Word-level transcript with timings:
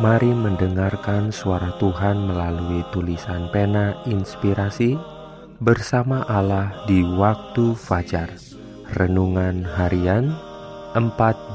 Mari 0.00 0.32
mendengarkan 0.32 1.28
suara 1.28 1.76
Tuhan 1.76 2.24
melalui 2.24 2.80
tulisan 2.88 3.52
pena 3.52 3.92
inspirasi 4.08 4.96
bersama 5.60 6.24
Allah 6.24 6.72
di 6.88 7.04
waktu 7.04 7.76
fajar. 7.76 8.32
Renungan 8.96 9.60
harian 9.60 10.32
4 10.96 11.04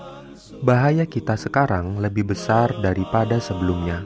Bahaya 0.64 1.06
kita 1.06 1.38
sekarang 1.38 2.02
lebih 2.02 2.34
besar 2.34 2.74
daripada 2.82 3.38
sebelumnya 3.38 4.02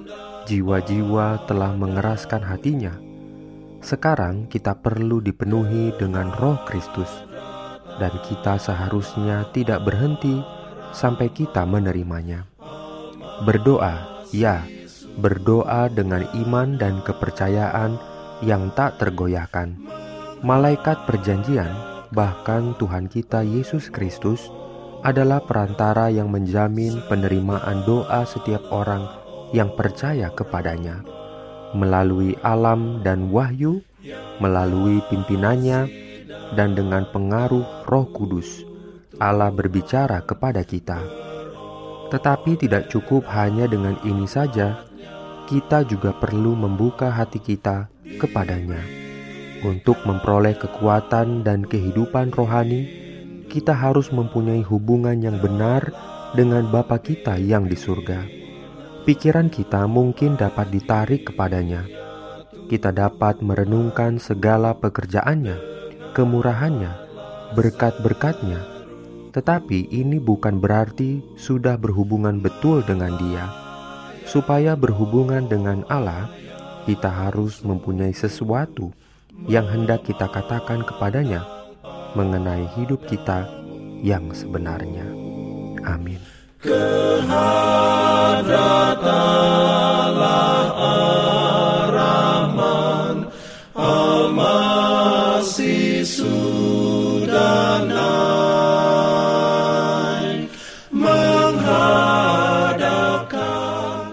jiwa-jiwa 0.51 1.47
telah 1.47 1.72
mengeraskan 1.72 2.44
hatinya. 2.44 2.91
Sekarang 3.79 4.51
kita 4.51 4.75
perlu 4.78 5.23
dipenuhi 5.23 5.95
dengan 5.95 6.29
Roh 6.35 6.59
Kristus, 6.67 7.09
dan 7.97 8.13
kita 8.28 8.59
seharusnya 8.59 9.47
tidak 9.56 9.88
berhenti 9.88 10.44
sampai 10.91 11.31
kita 11.31 11.63
menerimanya. 11.63 12.45
Berdoa, 13.47 14.28
ya, 14.35 14.61
berdoa 15.17 15.88
dengan 15.88 16.28
iman 16.45 16.78
dan 16.78 17.00
kepercayaan 17.01 17.95
yang 18.44 18.69
tak 18.75 19.00
tergoyahkan. 19.00 19.78
Malaikat 20.44 21.06
Perjanjian, 21.07 21.69
bahkan 22.11 22.73
Tuhan 22.78 23.07
kita 23.07 23.41
Yesus 23.41 23.88
Kristus, 23.88 24.51
adalah 25.01 25.41
perantara 25.41 26.13
yang 26.13 26.29
menjamin 26.29 27.01
penerimaan 27.09 27.81
doa 27.85 28.25
setiap 28.25 28.69
orang 28.69 29.06
yang 29.51 29.73
percaya 29.73 30.29
kepadanya 30.31 31.01
melalui 31.72 32.35
alam 32.44 33.00
dan 33.03 33.31
wahyu, 33.31 33.79
melalui 34.44 35.00
pimpinannya, 35.07 35.88
dan 36.56 36.75
dengan 36.75 37.07
pengaruh 37.09 37.88
Roh 37.88 38.07
Kudus. 38.11 38.67
Allah 39.22 39.53
berbicara 39.53 40.25
kepada 40.25 40.66
kita, 40.66 40.97
tetapi 42.09 42.57
tidak 42.57 42.90
cukup 42.90 43.23
hanya 43.29 43.69
dengan 43.69 43.95
ini 44.03 44.25
saja. 44.25 44.84
Kita 45.45 45.84
juga 45.84 46.16
perlu 46.16 46.56
membuka 46.56 47.11
hati 47.11 47.38
kita 47.44 47.91
kepadanya 48.17 48.79
untuk 49.67 50.00
memperoleh 50.07 50.56
kekuatan 50.57 51.44
dan 51.44 51.67
kehidupan 51.67 52.31
rohani. 52.31 53.00
Kita 53.51 53.75
harus 53.75 54.07
mempunyai 54.16 54.63
hubungan 54.63 55.19
yang 55.19 55.44
benar 55.44 55.91
dengan 56.31 56.72
Bapa 56.72 57.03
kita 57.03 57.35
yang 57.35 57.67
di 57.67 57.75
surga 57.75 58.41
pikiran 59.01 59.50
kita 59.50 59.89
mungkin 59.89 60.38
dapat 60.38 60.69
ditarik 60.69 61.34
kepadanya. 61.34 61.85
Kita 62.69 62.94
dapat 62.94 63.41
merenungkan 63.41 64.22
segala 64.22 64.78
pekerjaannya, 64.78 65.57
kemurahannya, 66.13 66.91
berkat-berkatnya. 67.57 68.61
Tetapi 69.31 69.91
ini 69.91 70.22
bukan 70.22 70.59
berarti 70.61 71.23
sudah 71.35 71.75
berhubungan 71.75 72.40
betul 72.40 72.85
dengan 72.85 73.17
dia. 73.17 73.50
Supaya 74.28 74.78
berhubungan 74.78 75.50
dengan 75.50 75.84
Allah, 75.90 76.29
kita 76.85 77.09
harus 77.09 77.66
mempunyai 77.66 78.13
sesuatu 78.13 78.94
yang 79.50 79.66
hendak 79.67 80.06
kita 80.06 80.29
katakan 80.29 80.85
kepadanya 80.85 81.60
mengenai 82.16 82.67
hidup 82.75 83.03
kita 83.07 83.47
yang 84.03 84.31
sebenarnya. 84.35 85.05
Amin. 85.88 86.19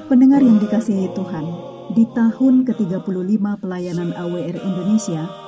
Pendengar 0.08 0.40
yang 0.40 0.56
dikasihi 0.56 1.12
Tuhan, 1.12 1.46
di 1.92 2.04
tahun 2.16 2.64
ke-35 2.64 3.44
pelayanan 3.60 4.16
AWR 4.16 4.56
Indonesia, 4.56 5.47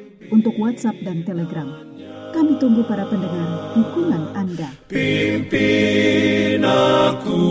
untuk 0.31 0.55
WhatsApp 0.57 0.95
dan 1.03 1.27
Telegram. 1.27 1.67
Kami 2.31 2.55
tunggu 2.57 2.81
para 2.87 3.03
pendengar 3.05 3.75
dukungan 3.75 4.23
Anda. 4.31 4.71
Pimpin 4.87 6.63
aku 6.63 7.43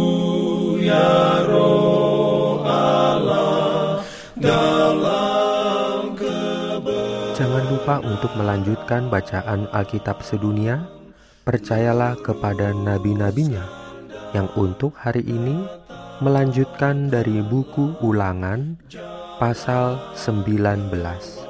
ya 0.81 1.45
roh 1.45 2.65
Allah 2.65 4.01
dalam 4.41 6.17
Jangan 7.37 7.65
lupa 7.69 7.81
lupa 7.81 8.07
untuk 8.07 8.33
melanjutkan 8.37 9.09
bacaan 9.09 9.65
Alkitab 9.73 10.21
sedunia, 10.21 10.85
percayalah 11.49 12.15
kepada 12.21 12.77
nabi-nabinya 12.77 13.65
yang 14.31 14.47
untuk 14.55 14.93
hari 14.95 15.25
ini 15.25 15.65
melanjutkan 16.21 17.11
dari 17.11 17.41
buku 17.41 17.99
ulangan 18.05 18.77
pasal 19.43 19.99
19. 20.13 21.50